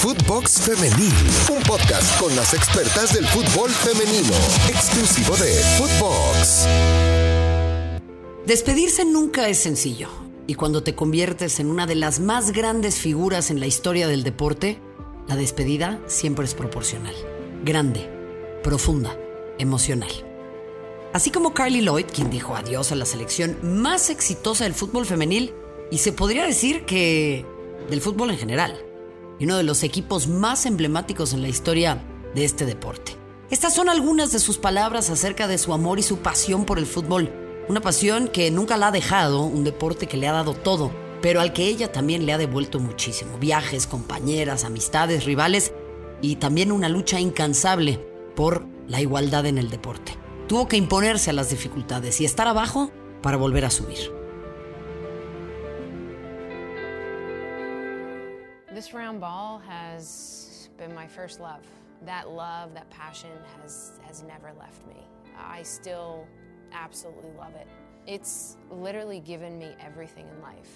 [0.00, 1.12] Footbox Femenil,
[1.50, 4.32] un podcast con las expertas del fútbol femenino,
[4.68, 6.68] exclusivo de Footbox.
[8.46, 10.08] Despedirse nunca es sencillo,
[10.46, 14.22] y cuando te conviertes en una de las más grandes figuras en la historia del
[14.22, 14.78] deporte,
[15.26, 17.16] la despedida siempre es proporcional,
[17.64, 18.08] grande,
[18.62, 19.18] profunda,
[19.58, 20.12] emocional.
[21.12, 25.52] Así como Carly Lloyd, quien dijo adiós a la selección más exitosa del fútbol femenil,
[25.90, 27.44] y se podría decir que
[27.90, 28.84] del fútbol en general,
[29.38, 32.02] y uno de los equipos más emblemáticos en la historia
[32.34, 33.16] de este deporte.
[33.50, 36.86] Estas son algunas de sus palabras acerca de su amor y su pasión por el
[36.86, 37.32] fútbol,
[37.68, 40.90] una pasión que nunca la ha dejado, un deporte que le ha dado todo,
[41.22, 43.38] pero al que ella también le ha devuelto muchísimo.
[43.38, 45.72] Viajes, compañeras, amistades, rivales
[46.20, 47.98] y también una lucha incansable
[48.36, 50.16] por la igualdad en el deporte.
[50.46, 52.90] Tuvo que imponerse a las dificultades y estar abajo
[53.22, 54.17] para volver a subir.
[58.78, 61.62] This round ball has been my first love.
[62.06, 65.02] That love, that passion has, has never left me.
[65.36, 66.28] I still
[66.72, 67.66] absolutely love it.
[68.06, 70.70] It's literally given me everything in life.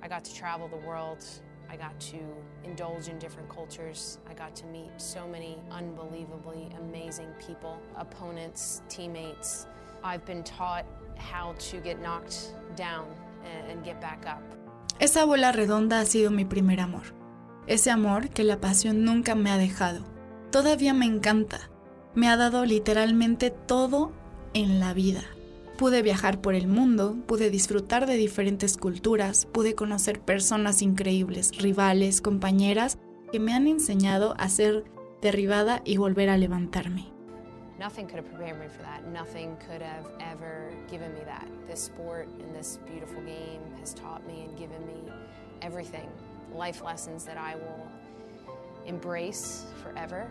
[0.00, 1.24] I got to travel the world.
[1.68, 2.18] I got to
[2.62, 4.20] indulge in different cultures.
[4.30, 9.66] I got to meet so many unbelievably amazing people, opponents, teammates.
[10.04, 13.08] I've been taught how to get knocked down
[13.68, 14.44] and, get back up.
[15.00, 17.19] Esa bola redonda ha sido mi primer amor.
[17.66, 20.04] Ese amor que la pasión nunca me ha dejado.
[20.50, 21.70] Todavía me encanta.
[22.14, 24.12] Me ha dado literalmente todo
[24.54, 25.22] en la vida.
[25.78, 32.20] Pude viajar por el mundo, pude disfrutar de diferentes culturas, pude conocer personas increíbles, rivales,
[32.20, 32.98] compañeras
[33.32, 34.84] que me han enseñado a ser
[35.22, 37.06] derribada y volver a levantarme.
[37.78, 39.02] Nothing could have prepared me for that.
[39.06, 41.46] Nothing could have ever given me that.
[41.66, 45.10] This sport and this beautiful game has taught me and given me
[45.62, 46.10] everything.
[46.56, 47.86] Life lessons that I will
[48.86, 50.26] embrace forever.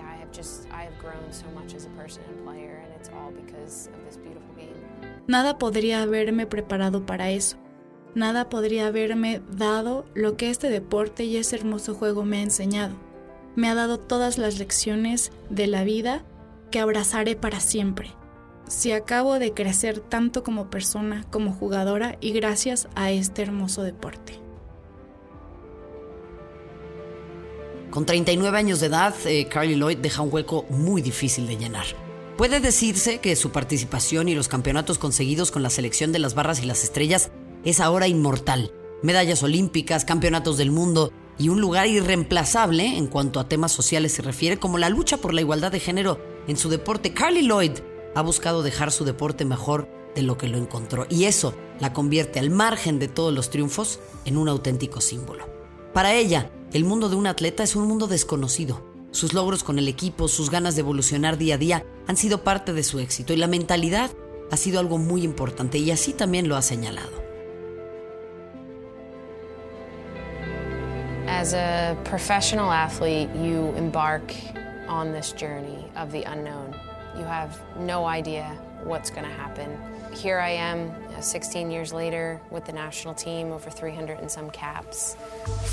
[0.00, 4.04] I have grown so much as a person and player and it's all because of
[4.04, 4.74] this beautiful game.
[5.26, 7.56] Nada podría haberme preparado para eso.
[8.14, 12.94] Nada podría haberme dado lo que este deporte y ese hermoso juego me ha enseñado.
[13.56, 16.24] Me ha dado todas las lecciones de la vida
[16.70, 18.10] que abrazaré para siempre.
[18.68, 24.43] Si acabo de crecer tanto como persona, como jugadora y gracias a este hermoso deporte.
[27.94, 31.86] Con 39 años de edad, eh, Carly Lloyd deja un hueco muy difícil de llenar.
[32.36, 36.60] Puede decirse que su participación y los campeonatos conseguidos con la selección de las barras
[36.60, 37.30] y las estrellas
[37.64, 38.72] es ahora inmortal.
[39.04, 44.22] Medallas olímpicas, campeonatos del mundo y un lugar irreemplazable en cuanto a temas sociales se
[44.22, 46.18] refiere, como la lucha por la igualdad de género
[46.48, 47.14] en su deporte.
[47.14, 47.78] Carly Lloyd
[48.16, 52.40] ha buscado dejar su deporte mejor de lo que lo encontró y eso la convierte
[52.40, 55.46] al margen de todos los triunfos en un auténtico símbolo.
[55.92, 58.84] Para ella, el mundo de un atleta es un mundo desconocido.
[59.12, 62.72] Sus logros con el equipo, sus ganas de evolucionar día a día han sido parte
[62.72, 64.10] de su éxito y la mentalidad
[64.50, 67.22] ha sido algo muy importante y así también lo ha señalado.
[71.28, 74.34] As a professional athlete, you embark
[74.88, 76.74] on this journey of the unknown.
[77.16, 79.93] You have no idea what's going to happen.
[80.14, 85.16] Here I am, 16 years later, with the national team, over 300 and some caps,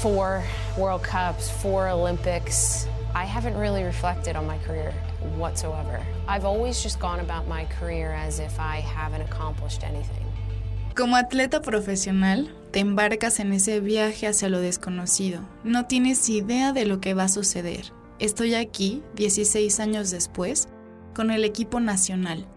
[0.02, 0.44] four
[0.78, 2.88] World Cups, four Olympics.
[3.14, 4.94] I haven't really reflected on my career
[5.38, 6.04] whatsoever.
[6.28, 10.26] I've always just gone about my career as if I haven't accomplished anything.
[10.96, 15.42] Como atleta profesional, te embarcas en ese viaje hacia lo desconocido.
[15.64, 17.94] No tienes idea de lo que va a suceder.
[18.18, 20.68] Estoy aquí, 16 años después,
[21.14, 22.48] con el equipo nacional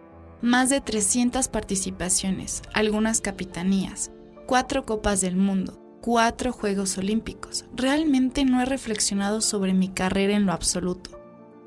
[0.45, 4.11] más de 300 participaciones, algunas capitanías,
[4.47, 7.65] cuatro Copas del Mundo, cuatro Juegos Olímpicos.
[7.75, 11.19] Realmente no he reflexionado sobre mi carrera en lo absoluto.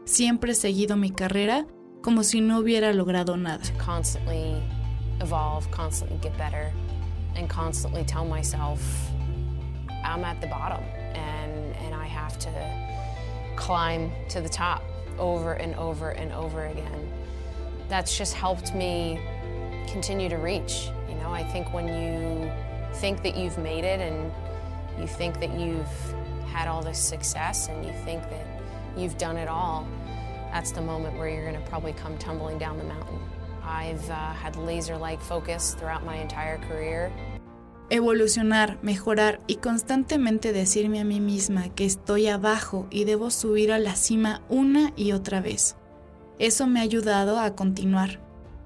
[0.05, 1.65] Siempre he seguido mi carrera
[2.03, 3.63] como si no hubiera logrado nada.
[5.19, 6.71] Evolve, constantly get better,
[7.35, 8.79] and constantly tell myself
[10.05, 10.83] I'm at the bottom
[11.15, 12.51] and I have to
[13.55, 14.83] climb to the top
[15.17, 17.26] over and over and over again.
[17.89, 19.19] That's just helped me
[19.87, 20.89] continue to reach.
[21.09, 22.51] You know, I think when you
[22.95, 24.31] think that you've made it and
[24.99, 25.87] you think that you've
[26.47, 28.45] had all this success and you think that
[28.97, 29.87] you've done it all,
[30.51, 33.19] that's the moment where you're going to probably come tumbling down the mountain.
[33.63, 37.11] I've uh, had laser like focus throughout my entire career.
[37.89, 43.79] Evolucionar, mejorar y constantemente decirme a mí misma que estoy abajo y debo subir a
[43.79, 45.77] la cima una y otra vez.
[46.39, 48.19] Eso me ha ayudado a continuar.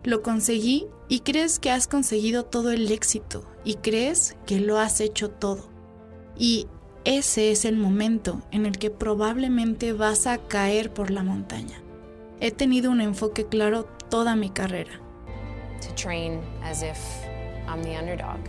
[0.03, 5.00] Lo conseguí y crees que has conseguido todo el éxito y crees que lo has
[5.00, 5.69] hecho todo.
[6.38, 6.68] Y
[7.06, 11.81] ese es el momento en el que probablemente vas a caer por la montaña.
[12.39, 15.00] He tenido un enfoque claro toda mi carrera.
[15.81, 16.97] To train as if
[17.68, 18.39] I'm the underdog.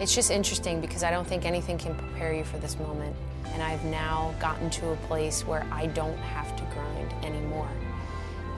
[0.00, 3.16] It's just interesting because I don't think anything can prepare you for this moment.
[3.54, 6.95] And I've now gotten to a place where I don't have to grind.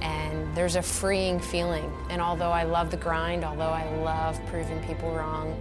[0.01, 1.93] And there's a freeing feeling.
[2.11, 5.57] And although I love the grind, although I love proving people wrong,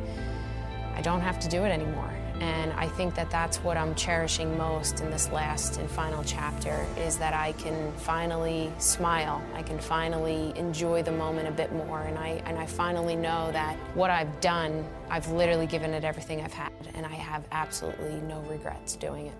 [0.95, 2.13] I don't have to do it anymore.
[2.39, 6.85] And I think that that's what I'm cherishing most in this last and final chapter
[6.97, 9.41] is that I can finally smile.
[9.55, 12.01] I can finally enjoy the moment a bit more.
[12.03, 16.41] And I, and I finally know that what I've done, I've literally given it everything
[16.41, 16.71] I've had.
[16.93, 19.33] And I have absolutely no regrets doing it.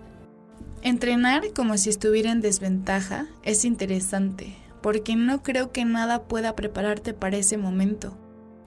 [0.82, 7.14] Entrenar como si estuviera en desventaja es interesante, porque no creo que nada pueda prepararte
[7.14, 8.16] para ese momento.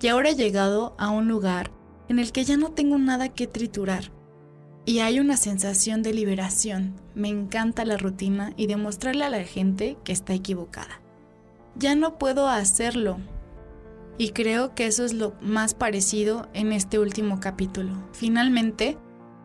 [0.01, 1.71] Y ahora he llegado a un lugar
[2.09, 4.11] en el que ya no tengo nada que triturar.
[4.85, 6.95] Y hay una sensación de liberación.
[7.13, 11.01] Me encanta la rutina y demostrarle a la gente que está equivocada.
[11.75, 13.17] Ya no puedo hacerlo.
[14.17, 17.93] Y creo que eso es lo más parecido en este último capítulo.
[18.11, 18.97] Finalmente,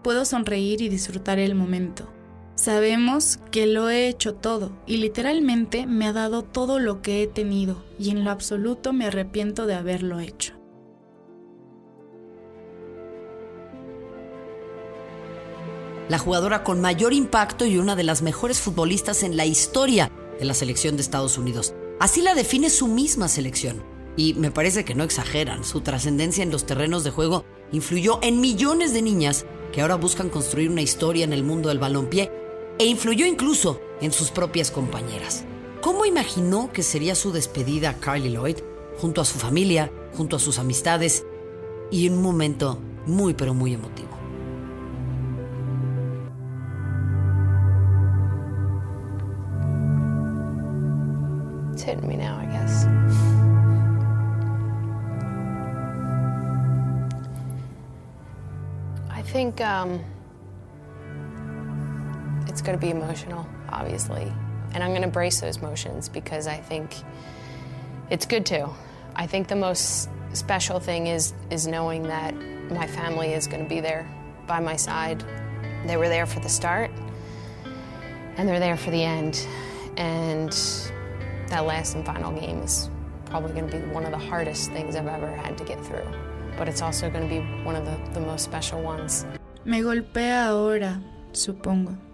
[0.02, 2.15] puedo sonreír y disfrutar el momento.
[2.56, 7.26] Sabemos que lo he hecho todo y literalmente me ha dado todo lo que he
[7.26, 10.54] tenido y en lo absoluto me arrepiento de haberlo hecho.
[16.08, 20.46] La jugadora con mayor impacto y una de las mejores futbolistas en la historia de
[20.46, 21.74] la selección de Estados Unidos.
[22.00, 23.82] Así la define su misma selección.
[24.16, 28.40] Y me parece que no exageran, su trascendencia en los terrenos de juego influyó en
[28.40, 32.45] millones de niñas que ahora buscan construir una historia en el mundo del balompié
[32.78, 35.44] e influyó incluso en sus propias compañeras.
[35.80, 38.56] ¿Cómo imaginó que sería su despedida Carly Lloyd
[38.98, 41.24] junto a su familia, junto a sus amistades
[41.90, 44.16] y en un momento muy pero muy emotivo?
[52.02, 52.16] Me.
[59.08, 60.00] I think um,
[62.56, 64.32] it's going to be emotional, obviously.
[64.72, 66.90] And I'm going to brace those emotions because I think
[68.08, 68.70] it's good to.
[69.14, 72.34] I think the most special thing is, is knowing that
[72.70, 74.08] my family is going to be there
[74.46, 75.22] by my side.
[75.86, 76.90] They were there for the start,
[78.38, 79.46] and they're there for the end.
[79.98, 80.50] And
[81.48, 82.88] that last and final game is
[83.26, 86.08] probably going to be one of the hardest things I've ever had to get through.
[86.56, 89.26] But it's also going to be one of the, the most special ones.
[89.66, 91.02] Me golpea ahora,
[91.32, 92.05] supongo.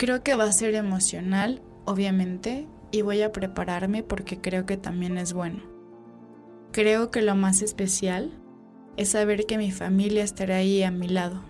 [0.00, 5.18] Creo que va a ser emocional, obviamente, y voy a prepararme porque creo que también
[5.18, 5.62] es bueno.
[6.72, 8.32] Creo que lo más especial
[8.96, 11.42] es saber que mi familia estará ahí a mi lado.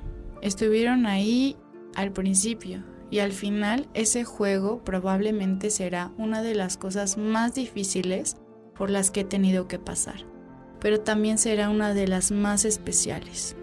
[0.43, 1.57] Estuvieron ahí
[1.95, 8.37] al principio y al final ese juego probablemente será una de las cosas más difíciles
[8.75, 10.27] por las que he tenido que pasar,
[10.81, 13.55] pero también será una de las más especiales.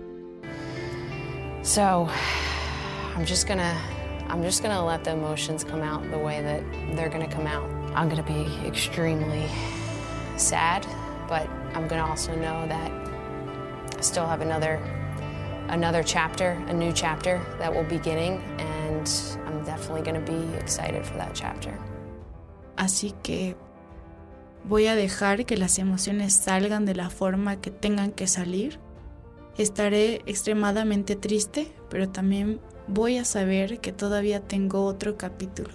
[1.61, 2.07] So,
[3.17, 3.75] I'm just gonna,
[4.29, 6.61] I'm just gonna let the emotions come out the way that
[6.95, 7.69] they're gonna come out.
[7.95, 9.47] I'm gonna be extremely
[10.35, 10.85] sad,
[11.29, 12.91] but I'm gonna also know that
[13.97, 14.79] I still have another,
[15.69, 19.09] another chapter, a new chapter that will be beginning, and
[19.47, 21.73] I'm definitely gonna be excited for that chapter.
[22.75, 23.55] Así que
[24.65, 28.79] voy a dejar que las emociones salgan de la forma que tengan que salir.
[29.57, 35.69] Estaré extremadamente triste, pero también voy a saber que todavía tengo otro capítulo.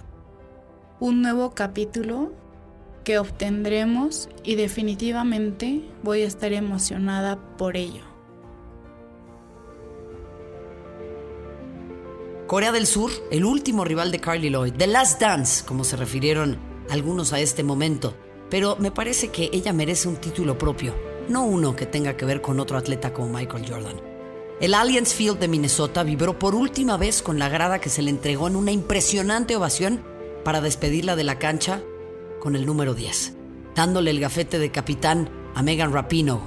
[0.99, 2.31] Un nuevo capítulo
[3.03, 8.01] que obtendremos y definitivamente voy a estar emocionada por ello.
[12.47, 16.57] Corea del Sur, el último rival de Carly Lloyd, The Last Dance, como se refirieron
[16.89, 18.13] algunos a este momento,
[18.49, 20.93] pero me parece que ella merece un título propio,
[21.29, 24.12] no uno que tenga que ver con otro atleta como Michael Jordan.
[24.59, 28.09] El Allianz Field de Minnesota vibró por última vez con la grada que se le
[28.09, 30.03] entregó en una impresionante ovación
[30.43, 31.81] para despedirla de la cancha
[32.39, 33.33] con el número 10,
[33.75, 36.41] dándole el gafete de capitán a Megan Rapinoe.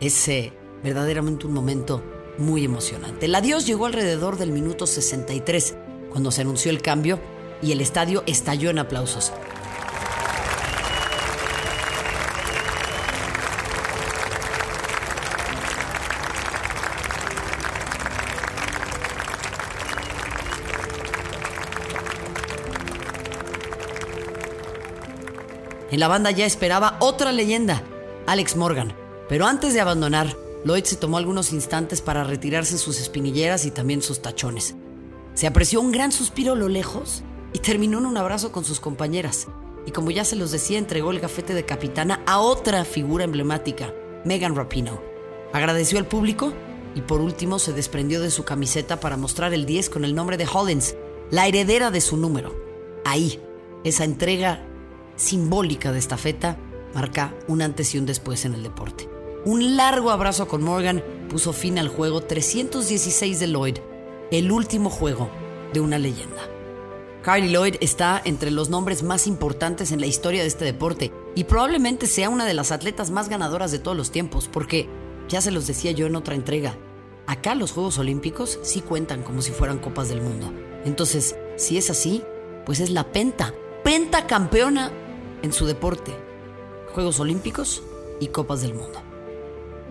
[0.00, 0.52] Ese
[0.82, 2.02] verdaderamente un momento
[2.38, 3.26] muy emocionante.
[3.26, 5.76] El adiós llegó alrededor del minuto 63,
[6.10, 7.20] cuando se anunció el cambio
[7.62, 9.32] y el estadio estalló en aplausos.
[25.90, 27.82] En la banda ya esperaba otra leyenda,
[28.26, 28.94] Alex Morgan.
[29.28, 34.02] Pero antes de abandonar, Lloyd se tomó algunos instantes para retirarse sus espinilleras y también
[34.02, 34.76] sus tachones.
[35.34, 38.78] Se apreció un gran suspiro a lo lejos y terminó en un abrazo con sus
[38.78, 39.48] compañeras.
[39.86, 43.92] Y como ya se los decía, entregó el gafete de capitana a otra figura emblemática,
[44.24, 45.00] Megan Rapino.
[45.52, 46.52] Agradeció al público
[46.94, 50.36] y por último se desprendió de su camiseta para mostrar el 10 con el nombre
[50.36, 50.94] de Hollins,
[51.30, 52.54] la heredera de su número.
[53.04, 53.40] Ahí,
[53.82, 54.66] esa entrega
[55.20, 56.56] simbólica de esta feta
[56.94, 59.08] marca un antes y un después en el deporte.
[59.44, 63.78] Un largo abrazo con Morgan puso fin al juego 316 de Lloyd,
[64.30, 65.30] el último juego
[65.72, 66.48] de una leyenda.
[67.22, 71.44] Carly Lloyd está entre los nombres más importantes en la historia de este deporte y
[71.44, 74.88] probablemente sea una de las atletas más ganadoras de todos los tiempos, porque,
[75.28, 76.76] ya se los decía yo en otra entrega,
[77.26, 80.50] acá los Juegos Olímpicos sí cuentan como si fueran Copas del Mundo.
[80.84, 82.22] Entonces, si es así,
[82.64, 84.90] pues es la penta, penta campeona
[85.42, 86.12] en su deporte.
[86.94, 87.82] Juegos Olímpicos
[88.20, 89.00] y Copas del Mundo.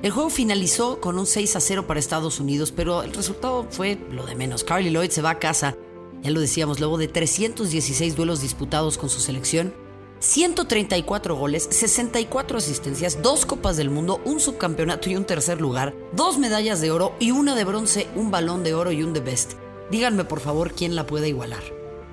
[0.01, 3.97] El juego finalizó con un 6 a 0 para Estados Unidos, pero el resultado fue
[4.11, 4.63] lo de menos.
[4.63, 5.75] Carly Lloyd se va a casa
[6.23, 9.73] ya lo decíamos, luego de 316 duelos disputados con su selección,
[10.19, 16.37] 134 goles, 64 asistencias, dos Copas del Mundo, un subcampeonato y un tercer lugar, dos
[16.37, 19.53] medallas de oro y una de bronce, un balón de oro y un de best.
[19.91, 21.63] Díganme por favor quién la puede igualar.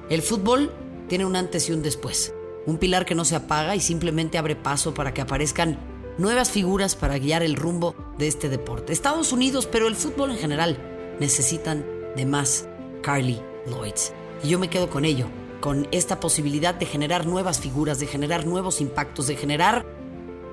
[0.08, 0.72] El fútbol
[1.08, 2.32] tiene un antes y un después,
[2.66, 5.78] un pilar que no se apaga y simplemente abre paso para que aparezcan
[6.18, 8.92] nuevas figuras para guiar el rumbo de este deporte.
[8.92, 10.78] Estados Unidos, pero el fútbol en general,
[11.20, 11.84] necesitan
[12.16, 12.68] de más
[13.02, 14.12] Carly Lloyds.
[14.42, 15.26] Y yo me quedo con ello,
[15.60, 19.86] con esta posibilidad de generar nuevas figuras, de generar nuevos impactos, de generar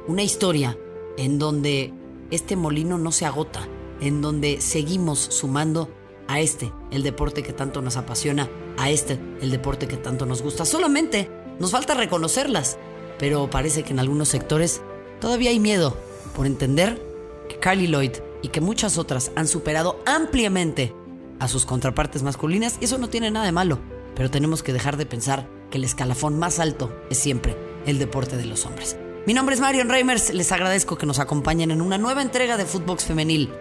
[0.08, 0.78] una historia
[1.18, 1.94] en donde
[2.32, 3.68] este molino no se agota,
[4.02, 5.90] en donde seguimos sumando
[6.28, 10.42] a este, el deporte que tanto nos apasiona, a este, el deporte que tanto nos
[10.42, 10.66] gusta.
[10.66, 11.30] Solamente
[11.64, 12.78] nos falta reconocerlas,
[13.18, 14.82] pero parece que en algunos sectores
[15.22, 15.96] todavía hay miedo
[16.36, 17.02] por entender
[17.48, 20.94] que Carly Lloyd y que muchas otras han superado ampliamente
[21.40, 23.80] a sus contrapartes masculinas y eso no tiene nada de malo,
[24.14, 27.56] pero tenemos que dejar de pensar que el escalafón más alto es siempre
[27.86, 28.98] el deporte de los hombres.
[29.26, 32.66] Mi nombre es Marion Reimers, les agradezco que nos acompañen en una nueva entrega de
[32.66, 33.54] Footbox Femenil.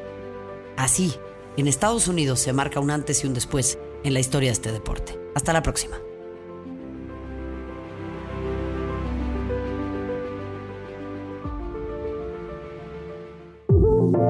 [0.76, 1.14] Así,
[1.56, 4.72] en Estados Unidos se marca un antes y un después en la historia de este
[4.72, 5.16] deporte.
[5.36, 6.00] Hasta la próxima.